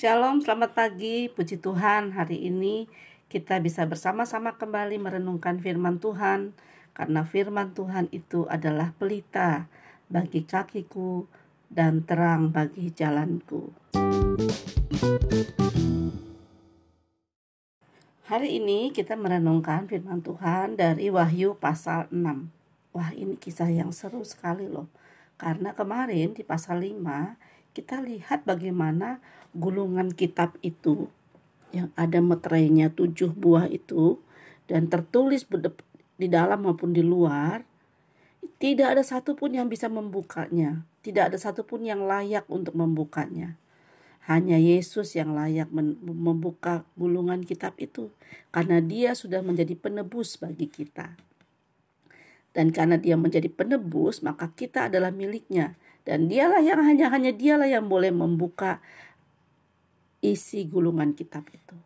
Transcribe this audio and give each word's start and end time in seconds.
Shalom, 0.00 0.40
selamat 0.40 0.72
pagi. 0.72 1.28
Puji 1.28 1.60
Tuhan, 1.60 2.16
hari 2.16 2.48
ini 2.48 2.88
kita 3.28 3.60
bisa 3.60 3.84
bersama-sama 3.84 4.56
kembali 4.56 4.96
merenungkan 4.96 5.60
firman 5.60 6.00
Tuhan 6.00 6.56
karena 6.96 7.20
firman 7.28 7.76
Tuhan 7.76 8.08
itu 8.08 8.48
adalah 8.48 8.96
pelita 8.96 9.68
bagi 10.08 10.48
kakiku 10.48 11.28
dan 11.68 12.00
terang 12.08 12.48
bagi 12.48 12.88
jalanku. 12.96 13.76
Hari 18.24 18.56
ini 18.56 18.96
kita 18.96 19.20
merenungkan 19.20 19.84
firman 19.84 20.24
Tuhan 20.24 20.80
dari 20.80 21.12
Wahyu 21.12 21.60
pasal 21.60 22.08
6. 22.08 22.48
Wah, 22.96 23.12
ini 23.12 23.36
kisah 23.36 23.68
yang 23.68 23.92
seru 23.92 24.24
sekali 24.24 24.64
loh. 24.64 24.88
Karena 25.36 25.76
kemarin 25.76 26.32
di 26.32 26.40
pasal 26.40 26.80
5 26.88 27.49
kita 27.70 28.02
lihat 28.02 28.42
bagaimana 28.46 29.22
gulungan 29.54 30.10
kitab 30.14 30.58
itu 30.62 31.10
yang 31.70 31.94
ada 31.94 32.18
meterainya 32.18 32.90
tujuh 32.90 33.30
buah 33.30 33.70
itu 33.70 34.18
dan 34.66 34.90
tertulis 34.90 35.46
di 36.18 36.26
dalam 36.26 36.66
maupun 36.66 36.90
di 36.90 37.02
luar 37.02 37.62
tidak 38.60 38.96
ada 38.96 39.02
satupun 39.04 39.56
yang 39.56 39.72
bisa 39.72 39.88
membukanya. 39.88 40.84
Tidak 41.00 41.32
ada 41.32 41.38
satupun 41.40 41.80
yang 41.80 42.04
layak 42.04 42.44
untuk 42.52 42.76
membukanya. 42.76 43.56
Hanya 44.28 44.60
Yesus 44.60 45.16
yang 45.16 45.32
layak 45.32 45.72
membuka 45.72 46.84
gulungan 46.92 47.40
kitab 47.40 47.72
itu 47.80 48.12
karena 48.52 48.84
dia 48.84 49.16
sudah 49.16 49.40
menjadi 49.40 49.72
penebus 49.80 50.36
bagi 50.36 50.68
kita 50.68 51.16
dan 52.50 52.74
karena 52.74 52.98
dia 52.98 53.14
menjadi 53.14 53.46
penebus 53.46 54.26
maka 54.26 54.50
kita 54.54 54.90
adalah 54.90 55.14
miliknya 55.14 55.78
dan 56.02 56.26
dialah 56.26 56.64
yang 56.64 56.80
hanya 56.82 57.06
hanya 57.12 57.30
dialah 57.30 57.68
yang 57.68 57.86
boleh 57.86 58.10
membuka 58.10 58.80
isi 60.20 60.68
gulungan 60.68 61.16
kitab 61.16 61.48
itu. 61.48 61.76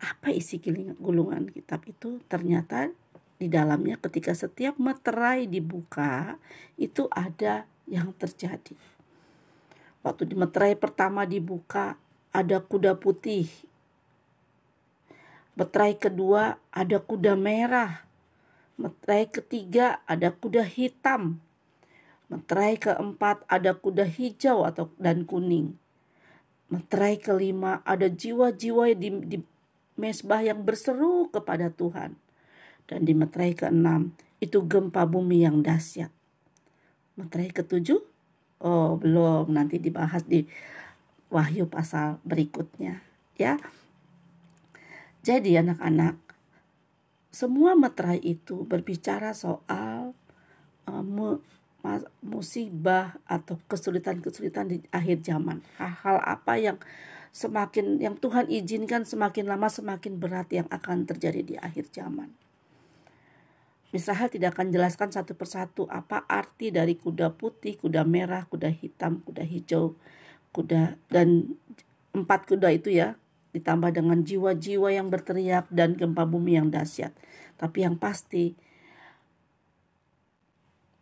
Apa 0.00 0.32
isi 0.32 0.60
gulungan 1.00 1.48
kitab 1.48 1.84
itu? 1.88 2.20
Ternyata 2.28 2.92
di 3.40 3.48
dalamnya 3.48 3.96
ketika 4.00 4.36
setiap 4.36 4.76
meterai 4.76 5.48
dibuka 5.48 6.36
itu 6.76 7.08
ada 7.08 7.64
yang 7.88 8.12
terjadi. 8.16 8.76
Waktu 10.04 10.28
di 10.28 10.36
meterai 10.36 10.76
pertama 10.76 11.24
dibuka 11.24 11.96
ada 12.32 12.60
kuda 12.60 13.00
putih. 13.00 13.48
Meterai 15.56 15.96
kedua 15.96 16.60
ada 16.68 17.00
kuda 17.00 17.32
merah. 17.38 18.03
Meterai 18.74 19.30
ketiga 19.30 20.02
ada 20.04 20.34
kuda 20.34 20.66
hitam. 20.66 21.38
Meterai 22.26 22.80
keempat 22.80 23.46
ada 23.46 23.76
kuda 23.76 24.08
hijau 24.08 24.66
atau 24.66 24.90
dan 24.98 25.22
kuning. 25.22 25.78
Meterai 26.72 27.20
kelima 27.20 27.84
ada 27.86 28.10
jiwa-jiwa 28.10 28.96
di, 28.98 29.08
di 29.24 29.38
mesbah 29.94 30.42
yang 30.42 30.66
berseru 30.66 31.30
kepada 31.30 31.70
Tuhan. 31.70 32.18
Dan 32.90 33.06
di 33.06 33.14
meterai 33.14 33.54
keenam 33.54 34.12
itu 34.42 34.60
gempa 34.66 35.06
bumi 35.06 35.46
yang 35.46 35.62
dahsyat. 35.62 36.10
Meterai 37.14 37.54
ketujuh? 37.54 38.02
Oh 38.64 38.98
belum, 38.98 39.54
nanti 39.54 39.78
dibahas 39.78 40.26
di 40.26 40.44
Wahyu 41.30 41.66
pasal 41.70 42.18
berikutnya. 42.22 43.02
Ya, 43.34 43.58
jadi 45.24 45.64
anak-anak, 45.64 46.20
semua 47.34 47.74
meterai 47.74 48.22
itu 48.22 48.62
berbicara 48.62 49.34
soal 49.34 50.14
uh, 50.86 51.04
musibah 52.22 53.18
atau 53.26 53.58
kesulitan-kesulitan 53.66 54.70
di 54.70 54.76
akhir 54.94 55.26
zaman. 55.26 55.60
Hal-hal 55.76 56.22
apa 56.22 56.54
yang 56.56 56.78
semakin 57.34 57.98
yang 57.98 58.14
Tuhan 58.14 58.46
izinkan 58.46 59.02
semakin 59.02 59.50
lama 59.50 59.66
semakin 59.66 60.22
berat 60.22 60.48
yang 60.54 60.70
akan 60.70 61.10
terjadi 61.10 61.42
di 61.42 61.54
akhir 61.58 61.90
zaman. 61.90 62.30
Misalnya 63.90 64.30
tidak 64.30 64.54
akan 64.58 64.70
jelaskan 64.70 65.10
satu 65.10 65.34
persatu 65.34 65.86
apa 65.90 66.22
arti 66.30 66.70
dari 66.70 66.94
kuda 66.98 67.34
putih, 67.34 67.74
kuda 67.78 68.06
merah, 68.06 68.46
kuda 68.46 68.70
hitam, 68.70 69.22
kuda 69.26 69.42
hijau, 69.42 69.98
kuda 70.54 70.98
dan 71.10 71.58
empat 72.14 72.46
kuda 72.46 72.70
itu 72.70 72.94
ya 72.94 73.18
ditambah 73.54 73.94
dengan 73.94 74.26
jiwa-jiwa 74.26 74.90
yang 74.90 75.08
berteriak 75.08 75.70
dan 75.70 75.94
gempa 75.94 76.26
bumi 76.26 76.58
yang 76.58 76.74
dahsyat. 76.74 77.14
Tapi 77.54 77.86
yang 77.86 77.94
pasti 77.94 78.58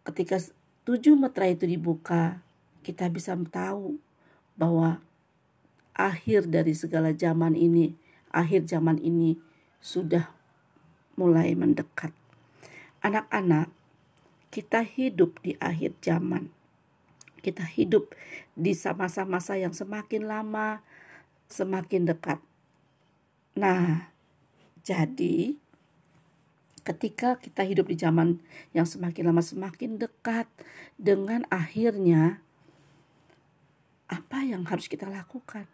ketika 0.05 0.37
tujuh 0.85 1.17
meterai 1.17 1.57
itu 1.57 1.65
dibuka, 1.65 2.45
kita 2.85 3.09
bisa 3.09 3.33
tahu 3.49 3.97
bahwa 4.55 5.01
akhir 5.97 6.53
dari 6.53 6.77
segala 6.77 7.17
zaman 7.17 7.57
ini, 7.57 7.97
akhir 8.29 8.69
zaman 8.69 9.01
ini 9.01 9.41
sudah 9.81 10.29
mulai 11.17 11.57
mendekat. 11.57 12.13
Anak-anak, 13.01 13.73
kita 14.53 14.85
hidup 14.85 15.41
di 15.41 15.57
akhir 15.57 15.97
zaman. 16.05 16.53
Kita 17.43 17.67
hidup 17.67 18.15
di 18.55 18.77
masa-masa 18.95 19.59
yang 19.59 19.75
semakin 19.75 20.31
lama, 20.31 20.85
semakin 21.53 22.09
dekat. 22.09 22.41
Nah, 23.53 24.09
jadi 24.81 25.61
ketika 26.83 27.39
kita 27.39 27.63
hidup 27.63 27.93
di 27.93 27.97
zaman 28.01 28.41
yang 28.73 28.89
semakin 28.89 29.31
lama 29.31 29.45
semakin 29.45 30.01
dekat 30.01 30.49
dengan 30.99 31.45
akhirnya 31.53 32.41
apa 34.09 34.43
yang 34.43 34.65
harus 34.65 34.89
kita 34.89 35.07
lakukan? 35.07 35.69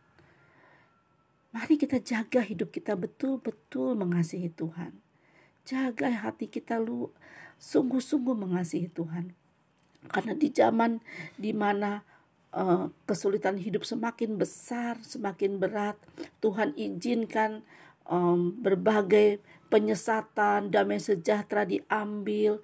Mari 1.55 1.81
kita 1.81 2.03
jaga 2.03 2.45
hidup 2.45 2.75
kita 2.75 2.93
betul-betul 2.93 3.97
mengasihi 3.97 4.53
Tuhan. 4.53 4.93
Jaga 5.65 6.13
hati 6.13 6.51
kita 6.51 6.77
lu 6.77 7.09
sungguh-sungguh 7.57 8.37
mengasihi 8.37 8.93
Tuhan. 8.93 9.33
Karena 10.13 10.37
di 10.37 10.49
zaman 10.53 11.03
di 11.35 11.51
mana 11.57 12.05
uh, 12.53 12.93
kesulitan 13.05 13.57
hidup 13.61 13.85
semakin 13.85 14.39
besar, 14.39 15.01
semakin 15.05 15.61
berat, 15.61 15.97
Tuhan 16.41 16.73
izinkan 16.79 17.65
um, 18.09 18.57
berbagai 18.59 19.41
penyesatan, 19.69 20.73
damai 20.73 21.01
sejahtera 21.01 21.69
diambil, 21.69 22.61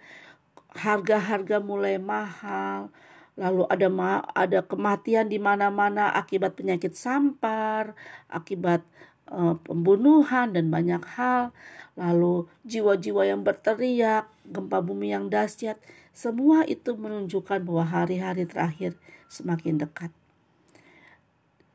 harga-harga 0.75 1.61
mulai 1.61 2.01
mahal, 2.01 2.89
lalu 3.37 3.67
ada 3.71 3.89
ada 4.35 4.61
kematian 4.65 5.29
di 5.29 5.39
mana-mana 5.39 6.11
akibat 6.15 6.57
penyakit 6.57 6.97
sampar, 6.97 7.93
akibat 8.31 8.83
uh, 9.31 9.57
pembunuhan 9.63 10.53
dan 10.53 10.69
banyak 10.69 11.03
hal, 11.17 11.55
lalu 11.95 12.49
jiwa-jiwa 12.67 13.29
yang 13.29 13.41
berteriak, 13.47 14.29
gempa 14.49 14.83
bumi 14.83 15.15
yang 15.15 15.31
dahsyat, 15.31 15.79
semua 16.15 16.63
itu 16.67 16.95
menunjukkan 16.95 17.63
bahwa 17.67 17.85
hari-hari 17.87 18.47
terakhir 18.47 18.95
semakin 19.27 19.83
dekat. 19.83 20.15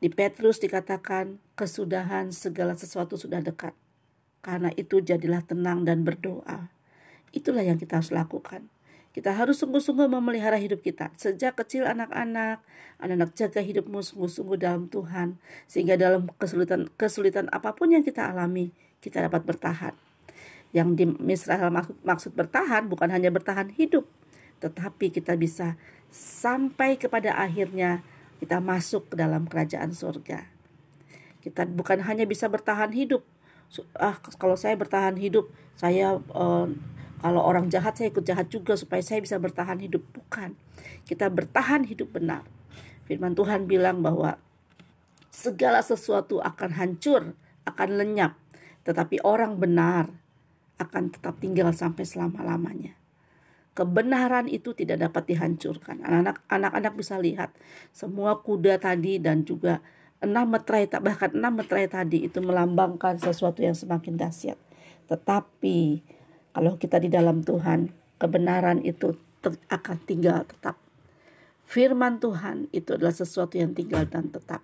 Di 0.00 0.08
Petrus 0.08 0.56
dikatakan 0.64 1.36
kesudahan 1.60 2.32
segala 2.32 2.72
sesuatu 2.72 3.20
sudah 3.20 3.44
dekat. 3.44 3.76
Karena 4.40 4.72
itu 4.72 5.04
jadilah 5.04 5.44
tenang 5.44 5.84
dan 5.84 6.08
berdoa. 6.08 6.72
Itulah 7.36 7.60
yang 7.60 7.76
kita 7.76 8.00
harus 8.00 8.08
lakukan. 8.08 8.64
Kita 9.10 9.34
harus 9.34 9.58
sungguh-sungguh 9.58 10.06
memelihara 10.06 10.54
hidup 10.54 10.86
kita. 10.86 11.10
Sejak 11.18 11.58
kecil 11.58 11.82
anak-anak, 11.82 12.62
anak-anak 13.02 13.34
jaga 13.34 13.58
hidupmu 13.58 14.06
sungguh-sungguh 14.06 14.54
dalam 14.54 14.86
Tuhan. 14.86 15.34
Sehingga 15.66 15.98
dalam 15.98 16.30
kesulitan 16.38 16.86
kesulitan 16.94 17.50
apa 17.50 17.74
pun 17.74 17.90
yang 17.90 18.06
kita 18.06 18.30
alami, 18.30 18.70
kita 19.02 19.26
dapat 19.26 19.42
bertahan. 19.42 19.98
Yang 20.70 20.88
di 20.94 21.04
Israel 21.34 21.74
maksud, 21.74 21.98
maksud 22.06 22.32
bertahan 22.38 22.86
bukan 22.86 23.10
hanya 23.10 23.34
bertahan 23.34 23.74
hidup, 23.74 24.06
tetapi 24.62 25.10
kita 25.10 25.34
bisa 25.34 25.74
sampai 26.14 26.94
kepada 26.94 27.34
akhirnya 27.34 28.06
kita 28.38 28.62
masuk 28.62 29.10
ke 29.10 29.14
dalam 29.18 29.50
kerajaan 29.50 29.90
surga. 29.90 30.46
Kita 31.42 31.66
bukan 31.66 32.06
hanya 32.06 32.22
bisa 32.30 32.46
bertahan 32.46 32.94
hidup. 32.94 33.26
Ah, 33.98 34.18
kalau 34.38 34.54
saya 34.54 34.78
bertahan 34.78 35.18
hidup, 35.18 35.50
saya 35.74 36.22
uh, 36.30 36.70
kalau 37.20 37.44
orang 37.44 37.68
jahat 37.68 37.96
saya 37.96 38.08
ikut 38.08 38.24
jahat 38.24 38.48
juga 38.48 38.74
supaya 38.74 39.04
saya 39.04 39.20
bisa 39.20 39.36
bertahan 39.36 39.76
hidup. 39.80 40.00
Bukan. 40.12 40.56
Kita 41.04 41.28
bertahan 41.28 41.84
hidup 41.84 42.16
benar. 42.16 42.44
Firman 43.04 43.36
Tuhan 43.36 43.68
bilang 43.68 44.00
bahwa 44.00 44.40
segala 45.28 45.84
sesuatu 45.84 46.40
akan 46.40 46.80
hancur, 46.80 47.36
akan 47.68 47.88
lenyap, 48.00 48.34
tetapi 48.88 49.20
orang 49.22 49.60
benar 49.60 50.08
akan 50.80 51.12
tetap 51.12 51.36
tinggal 51.38 51.70
sampai 51.76 52.08
selama-lamanya 52.08 53.00
kebenaran 53.80 54.50
itu 54.50 54.74
tidak 54.74 55.08
dapat 55.08 55.32
dihancurkan. 55.32 56.02
Anak-anak 56.50 56.92
bisa 56.98 57.16
lihat 57.16 57.54
semua 57.94 58.42
kuda 58.42 58.76
tadi 58.76 59.16
dan 59.16 59.46
juga 59.46 59.80
enam 60.20 60.52
meterai 60.52 60.84
bahkan 61.00 61.32
enam 61.32 61.56
meterai 61.56 61.88
tadi 61.88 62.28
itu 62.28 62.44
melambangkan 62.44 63.16
sesuatu 63.16 63.64
yang 63.64 63.72
semakin 63.72 64.20
dahsyat. 64.20 64.60
Tetapi 65.08 66.04
kalau 66.50 66.76
kita 66.76 66.98
di 66.98 67.08
dalam 67.10 67.46
Tuhan, 67.46 67.94
kebenaran 68.18 68.82
itu 68.82 69.14
akan 69.70 69.96
tinggal 70.04 70.44
tetap. 70.44 70.76
Firman 71.64 72.18
Tuhan 72.18 72.66
itu 72.74 72.98
adalah 72.98 73.14
sesuatu 73.14 73.54
yang 73.54 73.72
tinggal 73.72 74.02
dan 74.10 74.28
tetap. 74.28 74.60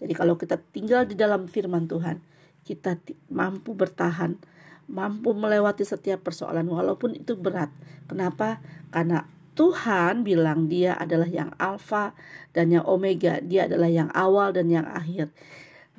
Jadi 0.00 0.16
kalau 0.16 0.40
kita 0.40 0.56
tinggal 0.72 1.04
di 1.04 1.12
dalam 1.12 1.44
firman 1.44 1.84
Tuhan, 1.84 2.24
kita 2.64 2.96
mampu 3.28 3.76
bertahan, 3.76 4.40
mampu 4.88 5.36
melewati 5.36 5.84
setiap 5.84 6.24
persoalan 6.24 6.64
walaupun 6.64 7.20
itu 7.20 7.36
berat. 7.36 7.68
Kenapa? 8.08 8.64
Karena 8.88 9.28
Tuhan 9.52 10.24
bilang 10.24 10.72
dia 10.72 10.96
adalah 10.96 11.28
yang 11.28 11.52
alfa 11.60 12.16
dan 12.56 12.72
yang 12.72 12.88
omega, 12.88 13.44
dia 13.44 13.68
adalah 13.68 13.92
yang 13.92 14.08
awal 14.16 14.56
dan 14.56 14.72
yang 14.72 14.88
akhir. 14.88 15.28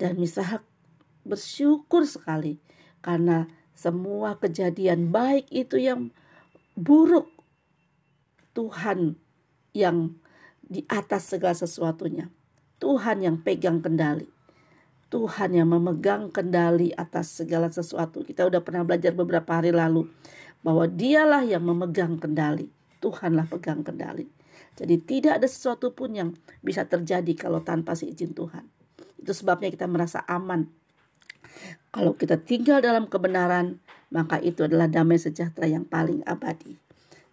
Dan 0.01 0.17
misalnya 0.17 0.65
bersyukur 1.21 2.09
sekali 2.09 2.57
karena 3.05 3.45
semua 3.81 4.37
kejadian 4.37 5.09
baik 5.09 5.49
itu 5.49 5.81
yang 5.81 6.13
buruk 6.77 7.33
Tuhan 8.53 9.17
yang 9.73 10.21
di 10.61 10.85
atas 10.85 11.33
segala 11.33 11.57
sesuatunya. 11.57 12.29
Tuhan 12.77 13.25
yang 13.25 13.41
pegang 13.41 13.81
kendali. 13.81 14.29
Tuhan 15.11 15.57
yang 15.57 15.67
memegang 15.67 16.31
kendali 16.31 16.93
atas 16.93 17.41
segala 17.41 17.67
sesuatu. 17.67 18.23
Kita 18.23 18.47
udah 18.47 18.61
pernah 18.63 18.85
belajar 18.85 19.11
beberapa 19.11 19.59
hari 19.59 19.73
lalu 19.73 20.07
bahwa 20.61 20.85
dialah 20.87 21.43
yang 21.43 21.65
memegang 21.65 22.21
kendali. 22.21 22.69
Tuhanlah 23.01 23.49
pegang 23.49 23.81
kendali. 23.81 24.29
Jadi 24.77 24.95
tidak 25.03 25.41
ada 25.41 25.47
sesuatu 25.49 25.91
pun 25.91 26.15
yang 26.15 26.29
bisa 26.63 26.87
terjadi 26.87 27.33
kalau 27.35 27.59
tanpa 27.59 27.97
seizin 27.97 28.31
Tuhan. 28.31 28.63
Itu 29.19 29.35
sebabnya 29.35 29.67
kita 29.67 29.89
merasa 29.89 30.23
aman. 30.29 30.71
Kalau 31.91 32.15
kita 32.15 32.39
tinggal 32.39 32.79
dalam 32.79 33.11
kebenaran, 33.11 33.83
maka 34.15 34.39
itu 34.39 34.63
adalah 34.63 34.87
damai 34.87 35.19
sejahtera 35.19 35.67
yang 35.67 35.83
paling 35.83 36.23
abadi. 36.23 36.79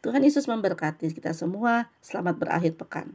Tuhan 0.02 0.26
Yesus 0.26 0.50
memberkati 0.50 1.14
kita 1.14 1.30
semua. 1.30 1.94
Selamat 2.02 2.42
berakhir 2.42 2.74
pekan. 2.74 3.06